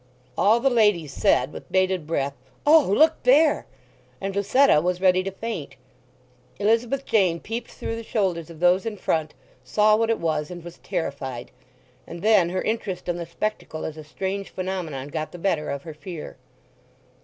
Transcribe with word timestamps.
All 0.35 0.59
the 0.59 0.71
ladies 0.71 1.13
said 1.13 1.53
with 1.53 1.71
bated 1.71 2.07
breath, 2.07 2.33
"O, 2.65 2.79
look 2.81 3.21
there!" 3.21 3.67
and 4.19 4.35
Lucetta 4.35 4.81
was 4.81 4.99
ready 4.99 5.21
to 5.21 5.29
faint. 5.29 5.75
Elizabeth 6.57 7.05
Jane 7.05 7.39
peeped 7.39 7.69
through 7.69 7.95
the 7.95 8.03
shoulders 8.03 8.49
of 8.49 8.59
those 8.59 8.87
in 8.87 8.97
front, 8.97 9.35
saw 9.63 9.95
what 9.95 10.09
it 10.09 10.17
was, 10.17 10.49
and 10.49 10.63
was 10.63 10.79
terrified; 10.79 11.51
and 12.07 12.23
then 12.23 12.49
her 12.49 12.63
interest 12.63 13.07
in 13.07 13.17
the 13.17 13.27
spectacle 13.27 13.85
as 13.85 13.95
a 13.95 14.03
strange 14.03 14.49
phenomenon 14.49 15.09
got 15.09 15.31
the 15.31 15.37
better 15.37 15.69
of 15.69 15.83
her 15.83 15.93
fear. 15.93 16.35